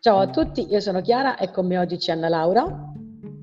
[0.00, 2.64] Ciao a tutti, io sono Chiara e con me oggi c'è Anna Laura.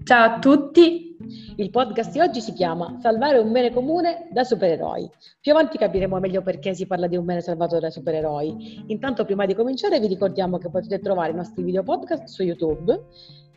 [0.05, 1.18] Ciao a tutti.
[1.58, 5.10] Il podcast di oggi si chiama Salvare un bene comune da supereroi.
[5.41, 8.86] Più avanti capiremo meglio perché si parla di un bene salvato da supereroi.
[8.88, 13.04] Intanto, prima di cominciare, vi ricordiamo che potete trovare i nostri video podcast su YouTube.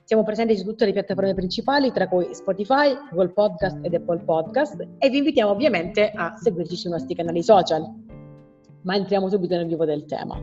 [0.03, 4.85] Siamo presenti su tutte le piattaforme principali, tra cui Spotify, Google Podcast ed Apple Podcast,
[4.99, 8.07] e vi invitiamo ovviamente a seguirci sui nostri canali social
[8.83, 10.41] ma entriamo subito nel vivo del tema.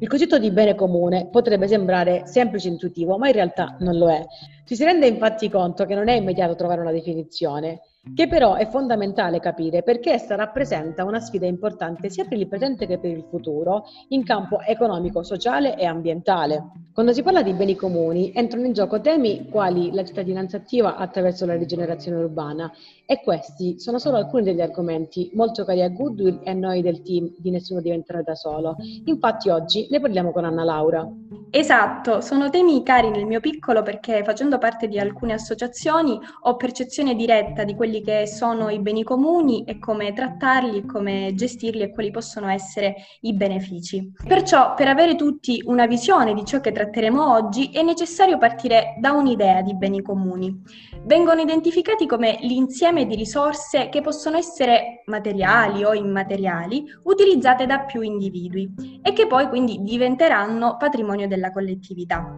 [0.00, 4.10] Il concetto di bene comune potrebbe sembrare semplice e intuitivo, ma in realtà non lo
[4.10, 4.24] è.
[4.68, 7.80] Ci si rende infatti conto che non è immediato trovare una definizione
[8.14, 12.86] che però è fondamentale capire perché essa rappresenta una sfida importante sia per il presente
[12.86, 16.70] che per il futuro in campo economico, sociale e ambientale.
[16.92, 21.46] Quando si parla di beni comuni entrano in gioco temi quali la cittadinanza attiva attraverso
[21.46, 22.72] la rigenerazione urbana
[23.06, 27.02] e questi sono solo alcuni degli argomenti molto cari a Goodwill e a noi del
[27.02, 28.76] team di Nessuno diventerà da solo.
[29.04, 31.08] Infatti oggi ne parliamo con Anna Laura.
[31.50, 37.14] Esatto, sono temi cari nel mio piccolo perché facendo parte di alcune associazioni ho percezione
[37.14, 42.10] diretta di quelli che sono i beni comuni e come trattarli, come gestirli e quali
[42.10, 44.12] possono essere i benefici.
[44.26, 49.12] Perciò per avere tutti una visione di ciò che tratteremo oggi è necessario partire da
[49.12, 50.62] un'idea di beni comuni.
[51.04, 58.02] Vengono identificati come l'insieme di risorse che possono essere materiali o immateriali utilizzate da più
[58.02, 62.36] individui e che poi quindi diventeranno patrimonio del della collettività.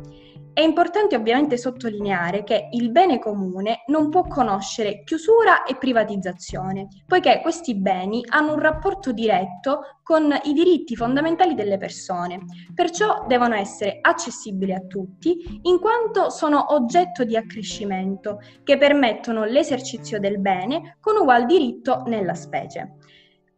[0.60, 7.40] È importante ovviamente sottolineare che il bene comune non può conoscere chiusura e privatizzazione, poiché
[7.40, 12.40] questi beni hanno un rapporto diretto con i diritti fondamentali delle persone,
[12.74, 20.20] perciò devono essere accessibili a tutti in quanto sono oggetto di accrescimento che permettono l'esercizio
[20.20, 22.96] del bene con ugual diritto nella specie.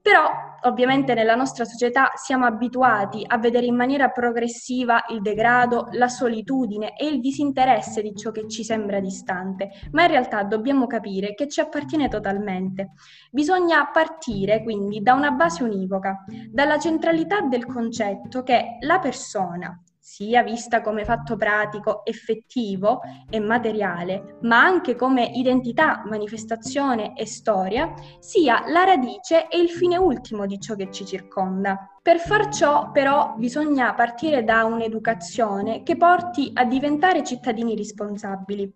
[0.03, 0.29] Però
[0.63, 6.97] ovviamente nella nostra società siamo abituati a vedere in maniera progressiva il degrado, la solitudine
[6.97, 11.47] e il disinteresse di ciò che ci sembra distante, ma in realtà dobbiamo capire che
[11.47, 12.95] ci appartiene totalmente.
[13.31, 20.43] Bisogna partire quindi da una base univoca, dalla centralità del concetto che la persona, sia
[20.43, 28.65] vista come fatto pratico, effettivo e materiale, ma anche come identità, manifestazione e storia, sia
[28.67, 31.89] la radice e il fine ultimo di ciò che ci circonda.
[32.03, 38.75] Per far ciò però bisogna partire da un'educazione che porti a diventare cittadini responsabili.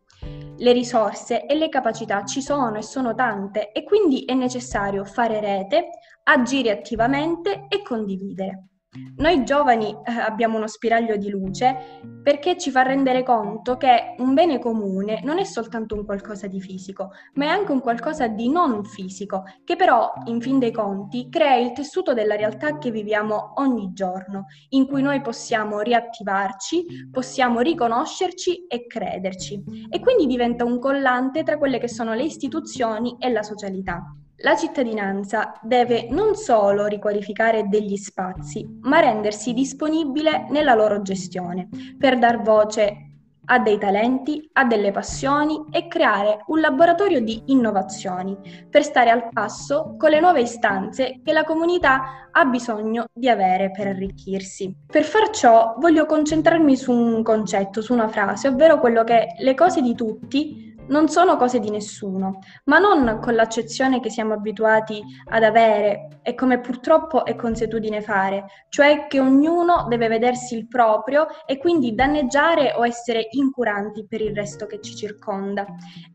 [0.58, 5.40] Le risorse e le capacità ci sono e sono tante e quindi è necessario fare
[5.40, 5.88] rete,
[6.22, 8.68] agire attivamente e condividere.
[9.16, 14.34] Noi giovani eh, abbiamo uno spiraglio di luce perché ci fa rendere conto che un
[14.34, 18.50] bene comune non è soltanto un qualcosa di fisico, ma è anche un qualcosa di
[18.50, 23.52] non fisico, che però, in fin dei conti, crea il tessuto della realtà che viviamo
[23.56, 29.62] ogni giorno, in cui noi possiamo riattivarci, possiamo riconoscerci e crederci.
[29.88, 34.04] E quindi diventa un collante tra quelle che sono le istituzioni e la socialità.
[34.40, 42.18] La cittadinanza deve non solo riqualificare degli spazi, ma rendersi disponibile nella loro gestione, per
[42.18, 43.06] dar voce
[43.46, 48.36] a dei talenti, a delle passioni e creare un laboratorio di innovazioni
[48.68, 53.70] per stare al passo con le nuove istanze che la comunità ha bisogno di avere
[53.70, 54.74] per arricchirsi.
[54.86, 59.54] Per far ciò voglio concentrarmi su un concetto, su una frase, ovvero quello che le
[59.54, 65.02] cose di tutti non sono cose di nessuno, ma non con l'accezione che siamo abituati
[65.30, 71.26] ad avere e come purtroppo è consuetudine fare, cioè che ognuno deve vedersi il proprio
[71.46, 75.66] e quindi danneggiare o essere incuranti per il resto che ci circonda.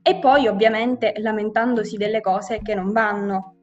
[0.02, 3.56] E poi ovviamente lamentandosi delle cose che non vanno,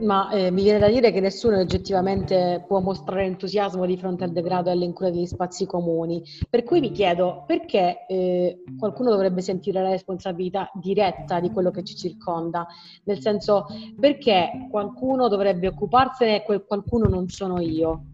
[0.00, 4.32] ma eh, mi viene da dire che nessuno oggettivamente può mostrare entusiasmo di fronte al
[4.32, 6.22] degrado e all'incura degli spazi comuni.
[6.50, 11.84] Per cui mi chiedo perché eh, qualcuno dovrebbe sentire la responsabilità diretta di quello che
[11.84, 12.66] ci circonda,
[13.04, 13.66] nel senso
[13.98, 18.06] perché qualcuno dovrebbe occuparsene e quel qualcuno non sono io.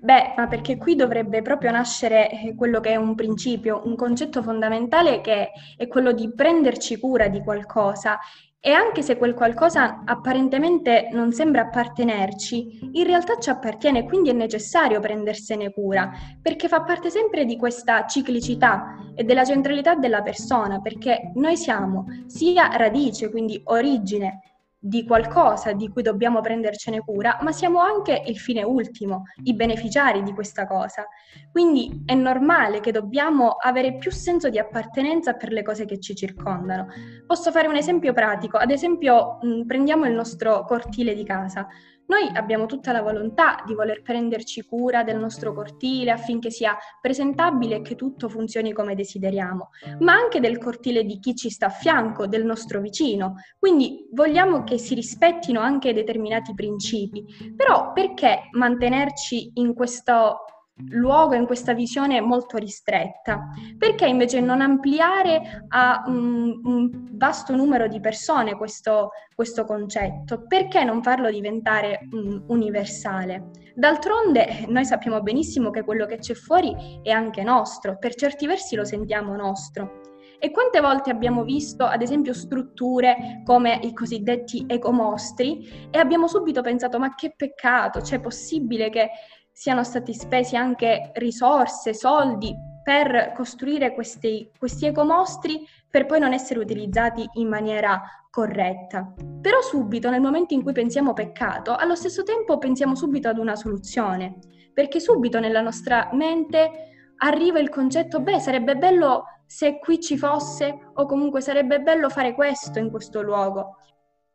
[0.00, 4.44] Beh, ma perché qui dovrebbe proprio nascere eh, quello che è un principio, un concetto
[4.44, 8.16] fondamentale che è quello di prenderci cura di qualcosa
[8.60, 14.32] E anche se quel qualcosa apparentemente non sembra appartenerci, in realtà ci appartiene, quindi è
[14.32, 16.10] necessario prendersene cura,
[16.42, 22.06] perché fa parte sempre di questa ciclicità e della centralità della persona, perché noi siamo
[22.26, 24.40] sia radice, quindi origine
[24.88, 30.22] di qualcosa di cui dobbiamo prendercene cura, ma siamo anche il fine ultimo, i beneficiari
[30.22, 31.06] di questa cosa.
[31.52, 36.14] Quindi è normale che dobbiamo avere più senso di appartenenza per le cose che ci
[36.14, 36.86] circondano.
[37.26, 41.66] Posso fare un esempio pratico, ad esempio mh, prendiamo il nostro cortile di casa.
[42.08, 47.76] Noi abbiamo tutta la volontà di voler prenderci cura del nostro cortile affinché sia presentabile
[47.76, 49.68] e che tutto funzioni come desideriamo,
[50.00, 53.34] ma anche del cortile di chi ci sta a fianco, del nostro vicino.
[53.58, 57.26] Quindi vogliamo che si rispettino anche determinati principi.
[57.54, 60.44] Però perché mantenerci in questo
[60.90, 63.48] luogo in questa visione molto ristretta?
[63.76, 70.44] Perché invece non ampliare a un, un vasto numero di persone questo, questo, concetto?
[70.46, 73.50] Perché non farlo diventare um, universale?
[73.74, 78.74] D'altronde noi sappiamo benissimo che quello che c'è fuori è anche nostro, per certi versi
[78.74, 80.00] lo sentiamo nostro.
[80.40, 86.62] E quante volte abbiamo visto, ad esempio, strutture come i cosiddetti ecomostri e abbiamo subito
[86.62, 89.10] pensato ma che peccato, cioè è possibile che
[89.58, 96.60] siano stati spesi anche risorse, soldi per costruire questi, questi ecomostri per poi non essere
[96.60, 98.00] utilizzati in maniera
[98.30, 99.12] corretta.
[99.42, 103.56] Però subito, nel momento in cui pensiamo peccato, allo stesso tempo pensiamo subito ad una
[103.56, 104.38] soluzione,
[104.72, 110.90] perché subito nella nostra mente arriva il concetto, beh, sarebbe bello se qui ci fosse
[110.94, 113.78] o comunque sarebbe bello fare questo in questo luogo.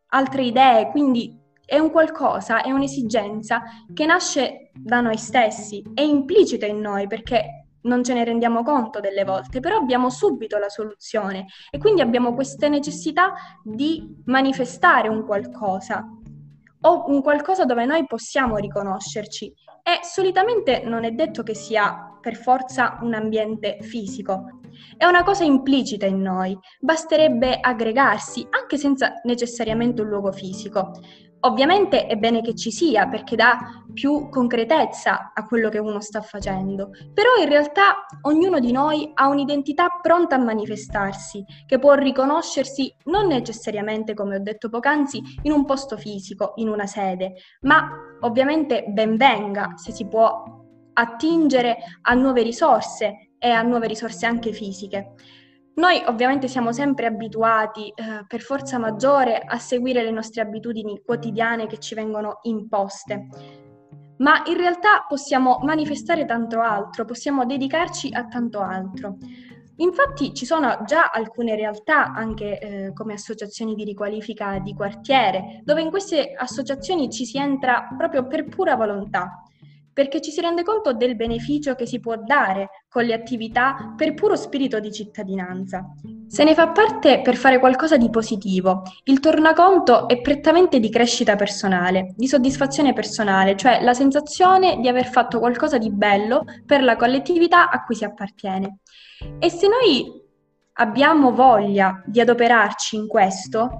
[0.07, 1.42] Altre idee, quindi
[1.73, 3.63] è un qualcosa, è un'esigenza
[3.95, 8.99] che nasce da noi stessi, è implicita in noi perché non ce ne rendiamo conto
[8.99, 13.33] delle volte, però abbiamo subito la soluzione e quindi abbiamo questa necessità
[13.63, 16.07] di manifestare un qualcosa
[16.81, 22.35] o un qualcosa dove noi possiamo riconoscerci e solitamente non è detto che sia per
[22.35, 24.59] forza un ambiente fisico,
[24.97, 30.91] è una cosa implicita in noi, basterebbe aggregarsi anche senza necessariamente un luogo fisico.
[31.45, 36.21] Ovviamente è bene che ci sia perché dà più concretezza a quello che uno sta
[36.21, 42.95] facendo, però in realtà ognuno di noi ha un'identità pronta a manifestarsi, che può riconoscersi
[43.05, 47.89] non necessariamente, come ho detto poc'anzi, in un posto fisico, in una sede, ma
[48.21, 50.43] ovviamente ben venga se si può
[50.93, 55.13] attingere a nuove risorse e a nuove risorse anche fisiche.
[55.75, 61.65] Noi ovviamente siamo sempre abituati, eh, per forza maggiore, a seguire le nostre abitudini quotidiane
[61.65, 63.27] che ci vengono imposte,
[64.17, 69.17] ma in realtà possiamo manifestare tanto altro, possiamo dedicarci a tanto altro.
[69.77, 75.81] Infatti ci sono già alcune realtà, anche eh, come associazioni di riqualifica di quartiere, dove
[75.81, 79.42] in queste associazioni ci si entra proprio per pura volontà
[79.93, 84.13] perché ci si rende conto del beneficio che si può dare con le attività per
[84.13, 85.85] puro spirito di cittadinanza.
[86.27, 88.81] Se ne fa parte per fare qualcosa di positivo.
[89.03, 95.05] Il tornaconto è prettamente di crescita personale, di soddisfazione personale, cioè la sensazione di aver
[95.05, 98.79] fatto qualcosa di bello per la collettività a cui si appartiene.
[99.39, 100.21] E se noi
[100.73, 103.77] abbiamo voglia di adoperarci in questo,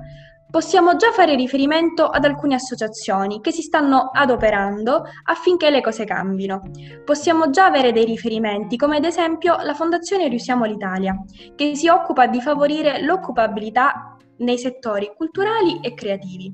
[0.53, 6.61] possiamo già fare riferimento ad alcune associazioni che si stanno adoperando affinché le cose cambino.
[7.03, 11.15] Possiamo già avere dei riferimenti, come ad esempio la Fondazione Riusiamo l'Italia,
[11.55, 16.53] che si occupa di favorire l'occupabilità nei settori culturali e creativi.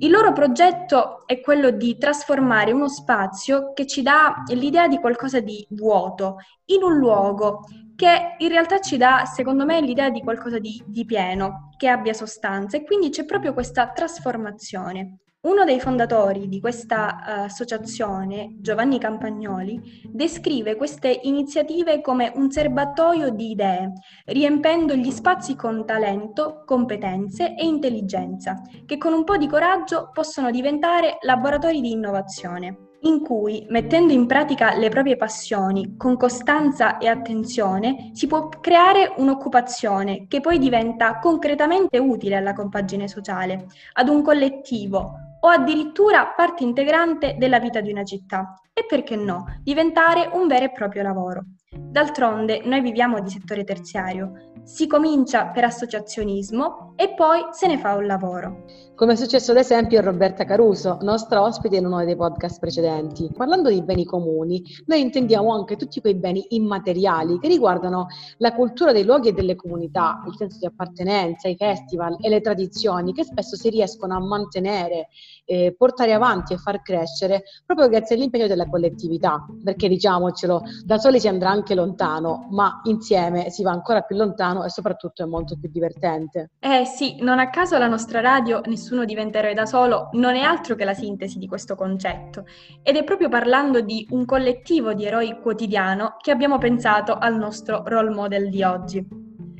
[0.00, 5.38] Il loro progetto è quello di trasformare uno spazio che ci dà l'idea di qualcosa
[5.38, 7.60] di vuoto in un luogo
[8.02, 12.12] che in realtà ci dà, secondo me, l'idea di qualcosa di, di pieno, che abbia
[12.12, 15.18] sostanza e quindi c'è proprio questa trasformazione.
[15.42, 23.30] Uno dei fondatori di questa uh, associazione, Giovanni Campagnoli, descrive queste iniziative come un serbatoio
[23.30, 23.92] di idee,
[24.26, 30.50] riempendo gli spazi con talento, competenze e intelligenza, che con un po' di coraggio possono
[30.50, 37.08] diventare laboratori di innovazione in cui, mettendo in pratica le proprie passioni con costanza e
[37.08, 44.22] attenzione, si può creare un'occupazione che poi diventa concretamente utile alla compagine sociale, ad un
[44.22, 48.60] collettivo o addirittura parte integrante della vita di una città.
[48.72, 51.44] E perché no, diventare un vero e proprio lavoro.
[51.74, 57.96] D'altronde noi viviamo di settore terziario, si comincia per associazionismo e poi se ne fa
[57.96, 58.62] un lavoro.
[58.94, 63.28] Come è successo ad esempio a Roberta Caruso, nostra ospite in uno dei podcast precedenti.
[63.36, 68.06] Parlando di beni comuni, noi intendiamo anche tutti quei beni immateriali che riguardano
[68.36, 72.40] la cultura dei luoghi e delle comunità, il senso di appartenenza, i festival e le
[72.40, 75.08] tradizioni che spesso si riescono a mantenere,
[75.46, 81.18] eh, portare avanti e far crescere proprio grazie all'impegno della collettività, perché diciamocelo, da soli
[81.18, 85.56] si andrà anche lontano, ma insieme si va ancora più lontano e soprattutto è molto
[85.58, 86.50] più divertente.
[86.60, 90.40] Eh sì, non a caso la nostra radio Nessuno diventa eroe da solo non è
[90.40, 92.44] altro che la sintesi di questo concetto
[92.82, 97.82] ed è proprio parlando di un collettivo di eroi quotidiano che abbiamo pensato al nostro
[97.86, 99.06] role model di oggi.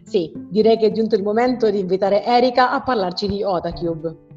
[0.05, 4.32] Sì, direi che è giunto il momento di invitare Erika a parlarci di Otacube.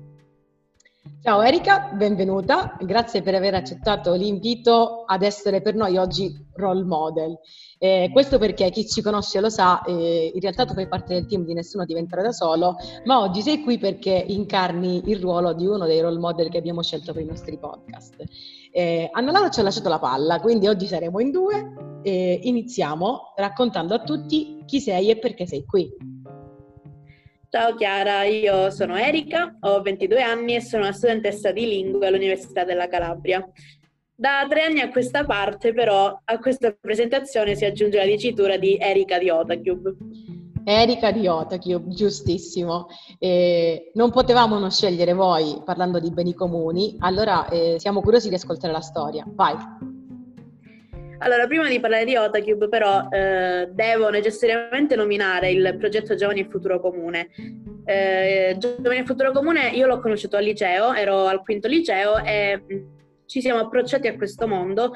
[1.26, 7.40] Ciao Erika, benvenuta, grazie per aver accettato l'invito ad essere per noi oggi role model.
[7.80, 11.26] Eh, questo perché chi ci conosce lo sa, eh, in realtà tu fai parte del
[11.26, 15.66] team di Nessuno Diventerà da Solo, ma oggi sei qui perché incarni il ruolo di
[15.66, 18.24] uno dei role model che abbiamo scelto per i nostri podcast.
[18.72, 21.74] Eh, Anna ci ha lasciato la palla, quindi oggi saremo in due
[22.06, 25.92] iniziamo raccontando a tutti chi sei e perché sei qui.
[27.50, 32.64] Ciao Chiara, io sono Erika, ho 22 anni e sono una studentessa di lingue all'Università
[32.64, 33.48] della Calabria.
[34.14, 38.78] Da tre anni a questa parte, però, a questa presentazione si aggiunge la dicitura di
[38.78, 39.96] Erika di Otacube.
[40.64, 42.88] Erika di Otacube, giustissimo.
[43.20, 48.36] Eh, non potevamo non scegliere voi parlando di beni comuni, allora eh, siamo curiosi di
[48.36, 49.24] ascoltare la storia.
[49.28, 49.56] Vai.
[51.26, 56.48] Allora, prima di parlare di Otacube, però, eh, devo necessariamente nominare il progetto Giovani e
[56.48, 57.30] Futuro Comune.
[57.84, 62.62] Eh, Giovani e Futuro Comune io l'ho conosciuto al liceo, ero al quinto liceo e
[63.26, 64.94] ci siamo approcciati a questo mondo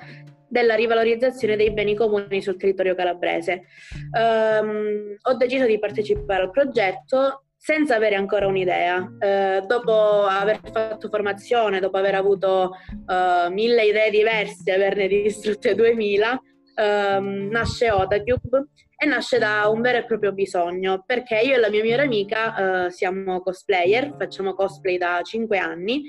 [0.48, 3.64] della rivalorizzazione dei beni comuni sul territorio calabrese.
[4.12, 8.98] Um, ho deciso di partecipare al progetto senza avere ancora un'idea.
[8.98, 12.72] Uh, dopo aver fatto formazione, dopo aver avuto
[13.06, 16.42] uh, mille idee diverse, averne distrutte 2000,
[17.18, 18.68] um, nasce Otacube
[19.02, 22.88] e nasce da un vero e proprio bisogno, perché io e la mia migliore amica
[22.88, 26.04] uh, siamo cosplayer, facciamo cosplay da 5 anni,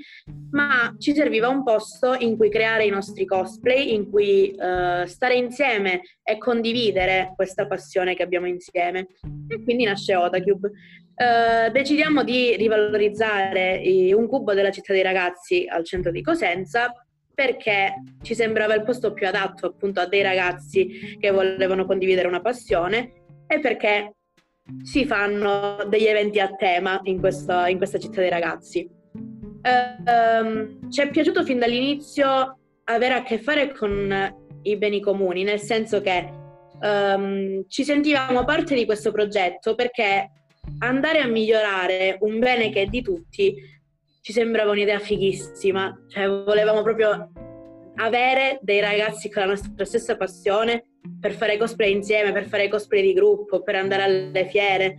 [0.51, 5.35] ma ci serviva un posto in cui creare i nostri cosplay, in cui uh, stare
[5.35, 9.07] insieme e condividere questa passione che abbiamo insieme.
[9.47, 10.71] E quindi nasce Otacube.
[11.15, 13.81] Uh, decidiamo di rivalorizzare
[14.13, 16.91] un cubo della città dei ragazzi al centro di Cosenza
[17.33, 22.41] perché ci sembrava il posto più adatto appunto a dei ragazzi che volevano condividere una
[22.41, 23.13] passione
[23.47, 24.15] e perché
[24.83, 28.87] si fanno degli eventi a tema in questa, in questa città dei ragazzi.
[29.13, 35.59] Um, ci è piaciuto fin dall'inizio avere a che fare con i beni comuni, nel
[35.59, 36.29] senso che
[36.81, 40.31] um, ci sentivamo parte di questo progetto perché
[40.79, 43.55] andare a migliorare un bene che è di tutti
[44.21, 47.31] ci sembrava un'idea fighissima, cioè volevamo proprio
[47.95, 50.85] avere dei ragazzi con la nostra stessa passione
[51.19, 54.95] per fare cosplay insieme, per fare cosplay di gruppo, per andare alle fiere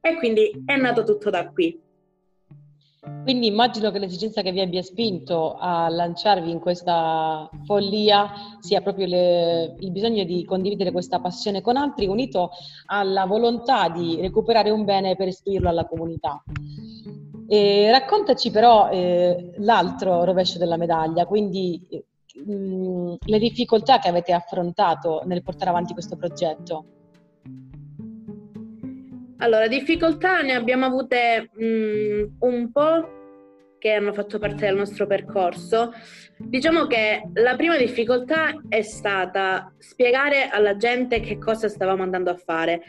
[0.00, 1.80] e quindi è nato tutto da qui.
[3.22, 9.06] Quindi immagino che l'esigenza che vi abbia spinto a lanciarvi in questa follia sia proprio
[9.06, 12.50] le, il bisogno di condividere questa passione con altri, unito
[12.86, 16.42] alla volontà di recuperare un bene per restituirlo alla comunità.
[17.48, 21.80] E raccontaci però eh, l'altro rovescio della medaglia, quindi
[22.44, 26.84] mh, mm, le difficoltà che avete affrontato nel portare avanti questo progetto.
[29.38, 33.08] Allora, difficoltà ne abbiamo avute mh, mm, un po'
[33.78, 35.92] che hanno fatto parte del nostro percorso.
[36.38, 42.36] Diciamo che la prima difficoltà è stata spiegare alla gente che cosa stavamo andando a
[42.36, 42.82] fare,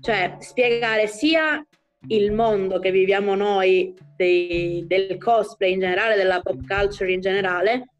[0.00, 1.64] cioè spiegare sia
[2.08, 7.92] il mondo che viviamo noi dei, del cosplay in generale, della pop culture in generale,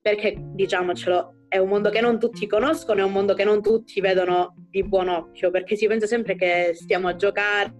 [0.00, 4.00] perché diciamocelo, è un mondo che non tutti conoscono, è un mondo che non tutti
[4.00, 7.74] vedono di buon occhio, perché si pensa sempre che stiamo a giocare,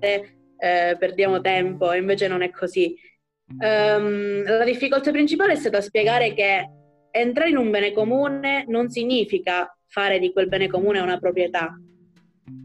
[0.59, 2.95] eh, perdiamo tempo, e invece non è così.
[3.59, 6.71] Um, la difficoltà principale è stata spiegare che
[7.11, 11.75] entrare in un bene comune non significa fare di quel bene comune una proprietà,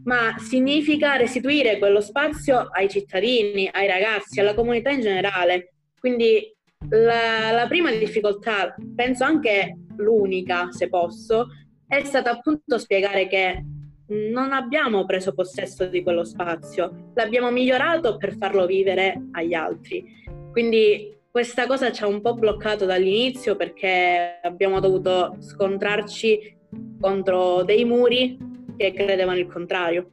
[0.04, 5.74] ma significa restituire quello spazio ai cittadini, ai ragazzi, alla comunità in generale.
[5.98, 6.54] Quindi
[6.90, 11.48] la, la prima difficoltà, penso anche l'unica, se posso,
[11.86, 13.64] è stata appunto spiegare che
[14.08, 20.04] non abbiamo preso possesso di quello spazio, l'abbiamo migliorato per farlo vivere agli altri.
[20.50, 26.56] Quindi questa cosa ci ha un po' bloccato dall'inizio perché abbiamo dovuto scontrarci
[27.00, 28.47] contro dei muri
[28.78, 30.10] che credevano il contrario.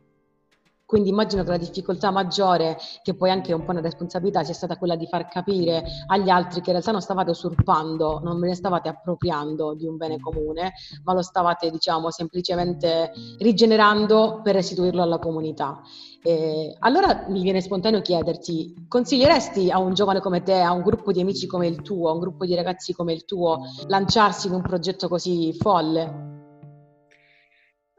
[0.85, 4.77] Quindi immagino che la difficoltà maggiore, che poi anche un po' una responsabilità, sia stata
[4.77, 8.55] quella di far capire agli altri che in realtà non stavate usurpando, non ve ne
[8.55, 15.17] stavate appropriando di un bene comune, ma lo stavate, diciamo, semplicemente rigenerando per restituirlo alla
[15.17, 15.81] comunità.
[16.21, 21.11] Eh, allora mi viene spontaneo chiederti, consiglieresti a un giovane come te, a un gruppo
[21.11, 24.53] di amici come il tuo, a un gruppo di ragazzi come il tuo, lanciarsi in
[24.53, 26.34] un progetto così folle?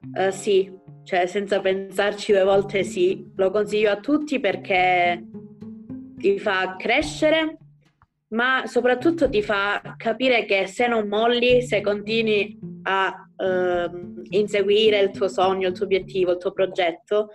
[0.02, 0.70] Uh, sì,
[1.04, 5.24] cioè senza pensarci due volte sì, lo consiglio a tutti perché
[6.16, 7.56] ti fa crescere,
[8.28, 15.10] ma soprattutto ti fa capire che se non molli, se continui a uh, inseguire il
[15.10, 17.28] tuo sogno, il tuo obiettivo, il tuo progetto,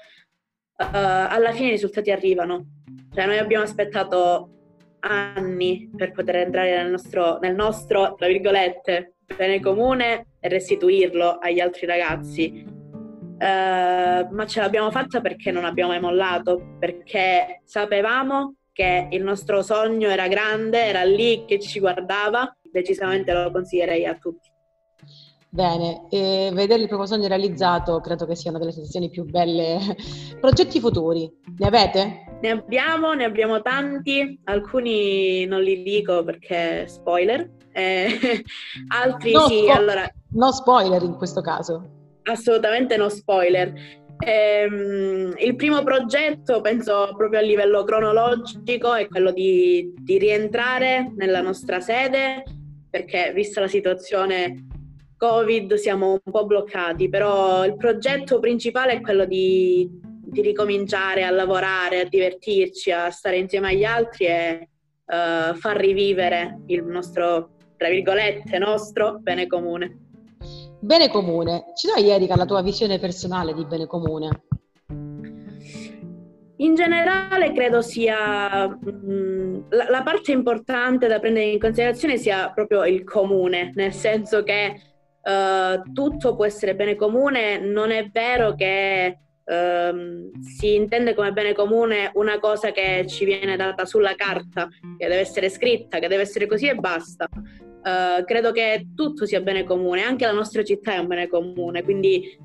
[0.77, 2.65] uh, alla fine i risultati arrivano.
[3.13, 4.49] Cioè noi abbiamo aspettato
[4.99, 11.85] anni per poter entrare nel nostro, nel nostro tra virgolette, bene comune restituirlo agli altri
[11.85, 12.65] ragazzi.
[13.41, 19.61] Uh, ma ce l'abbiamo fatta perché non abbiamo mai mollato, perché sapevamo che il nostro
[19.61, 24.49] sogno era grande, era lì che ci guardava, decisamente lo consiglierei a tutti.
[25.53, 29.79] Bene, e vedere il proprio sogno realizzato credo che sia una delle sensazioni più belle.
[30.39, 32.37] Progetti futuri, ne avete?
[32.39, 38.43] Ne abbiamo, ne abbiamo tanti, alcuni non li dico perché spoiler, eh,
[38.95, 40.09] altri no, sì, spo- allora...
[40.33, 41.99] No spoiler in questo caso.
[42.23, 43.73] Assolutamente no spoiler.
[44.23, 51.41] Ehm, il primo progetto, penso proprio a livello cronologico, è quello di, di rientrare nella
[51.41, 52.43] nostra sede,
[52.89, 54.67] perché vista la situazione
[55.17, 61.31] Covid siamo un po' bloccati, però il progetto principale è quello di, di ricominciare a
[61.31, 64.69] lavorare, a divertirci, a stare insieme agli altri e
[65.05, 70.10] uh, far rivivere il nostro, tra virgolette, nostro bene comune.
[70.83, 71.73] Bene comune.
[71.75, 74.29] Ci dai Erika la tua visione personale di bene comune?
[76.57, 82.49] In generale credo sia mh, mm, la, la, parte importante da prendere in considerazione sia
[82.51, 84.81] proprio il comune, nel senso che
[85.21, 91.53] uh, tutto può essere bene comune, non è vero che uh, si intende come bene
[91.53, 96.23] comune una cosa che ci viene data sulla carta, che deve essere scritta, che deve
[96.23, 97.27] essere così e basta.
[97.83, 101.81] Uh, credo che tutto sia bene comune, anche la nostra città è un bene comune,
[101.81, 102.37] quindi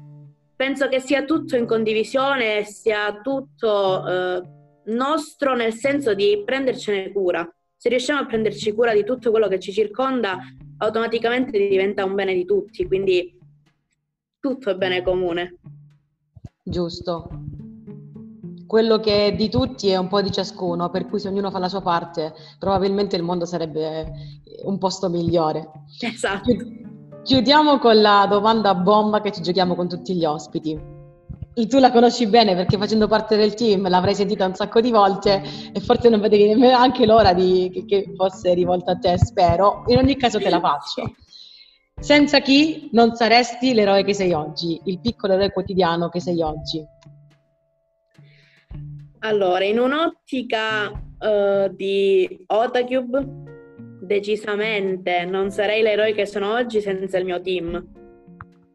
[0.57, 7.47] penso che sia tutto in condivisione, sia tutto uh, nostro nel senso di prendercene cura.
[7.77, 10.39] Se riusciamo a prenderci cura di tutto quello che ci circonda,
[10.79, 13.39] automaticamente diventa un bene di tutti, quindi
[14.41, 15.59] tutto è bene comune.
[16.63, 17.29] Giusto.
[18.67, 21.59] Quello che è di tutti è un po' di ciascuno, per cui se ognuno fa
[21.59, 24.13] la sua parte, probabilmente il mondo sarebbe
[24.65, 25.71] un posto migliore.
[26.01, 26.53] Esatto.
[27.23, 30.95] Chiudiamo con la domanda bomba che ci giochiamo con tutti gli ospiti
[31.67, 35.43] tu la conosci bene perché facendo parte del team l'avrai sentita un sacco di volte
[35.73, 39.85] e forse non vedevi nemmeno anche l'ora di, che, che fosse rivolta a te, spero.
[39.87, 41.15] In ogni caso te la faccio.
[41.99, 46.85] Senza chi non saresti l'eroe che sei oggi, il piccolo eroe quotidiano che sei oggi?
[49.27, 53.27] Allora, in un'ottica uh, di Otacube,
[54.01, 57.85] decisamente non sarei l'eroe che sono oggi senza il mio team.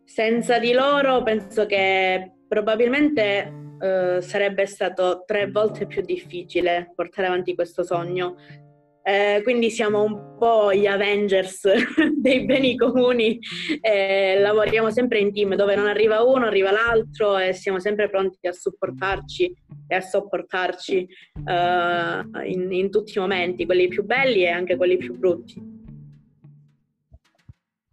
[0.03, 7.55] Senza di loro penso che probabilmente eh, sarebbe stato tre volte più difficile portare avanti
[7.55, 8.35] questo sogno.
[9.03, 11.67] Eh, quindi siamo un po' gli Avengers
[12.15, 13.39] dei beni comuni,
[13.81, 18.47] eh, lavoriamo sempre in team dove non arriva uno, arriva l'altro e siamo sempre pronti
[18.47, 19.53] a supportarci
[19.87, 21.07] e a sopportarci
[21.45, 25.79] eh, in, in tutti i momenti, quelli più belli e anche quelli più brutti.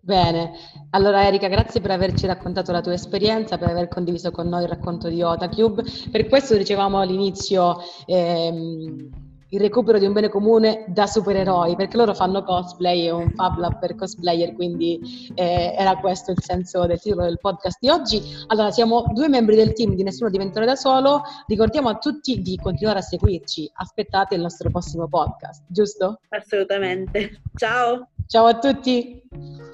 [0.09, 0.53] Bene,
[0.91, 4.69] allora Erika, grazie per averci raccontato la tua esperienza, per aver condiviso con noi il
[4.71, 5.85] racconto di Otacube.
[6.11, 12.15] Per questo dicevamo all'inizio ehm, il recupero di un bene comune da supereroi, perché loro
[12.15, 17.01] fanno cosplay, è un Fab Lab per cosplayer, quindi eh, era questo il senso del
[17.01, 18.23] titolo del podcast di oggi.
[18.49, 22.57] Allora, siamo due membri del team di Nessuno Diventare da Solo, ricordiamo a tutti di
[22.57, 26.21] continuare a seguirci, aspettate il nostro prossimo podcast, giusto?
[26.29, 27.41] Assolutamente.
[27.55, 28.09] Ciao!
[28.27, 29.68] Ciao a tutti!